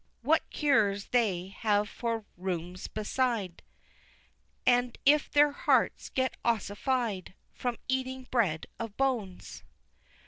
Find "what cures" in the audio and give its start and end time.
0.23-1.09